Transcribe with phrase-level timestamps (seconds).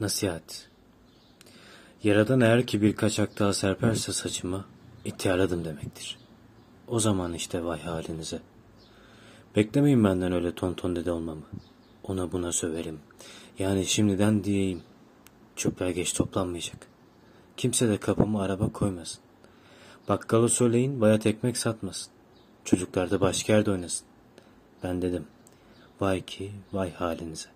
[0.00, 0.68] Nasihat
[2.02, 4.64] Yaradan eğer ki birkaç ak daha serperse saçıma,
[5.04, 6.18] ihtiyarladım demektir.
[6.88, 8.40] O zaman işte vay halinize.
[9.56, 11.42] Beklemeyin benden öyle ton ton dede olmamı.
[12.02, 13.00] Ona buna söverim.
[13.58, 14.82] Yani şimdiden diyeyim.
[15.56, 16.86] Çöpler geç toplanmayacak.
[17.56, 19.20] Kimse de kapıma araba koymasın.
[20.08, 22.12] Bakkala söyleyin bayat ekmek satmasın.
[22.64, 24.06] Çocuklar da başka yerde oynasın.
[24.82, 25.26] Ben dedim.
[26.00, 27.55] Vay ki vay halinize.